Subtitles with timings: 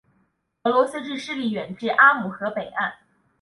[0.63, 2.91] 俄罗斯之势力远至阿姆河北岸。